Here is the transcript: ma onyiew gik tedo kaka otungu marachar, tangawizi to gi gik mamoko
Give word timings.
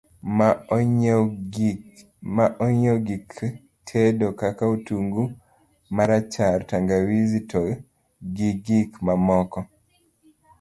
ma 2.35 2.45
onyiew 2.65 2.83
gik 3.07 3.27
tedo 3.89 4.27
kaka 4.39 4.63
otungu 4.73 5.23
marachar, 5.95 6.57
tangawizi 6.69 7.39
to 7.51 7.61
gi 8.35 8.49
gik 8.65 8.91
mamoko 9.05 9.59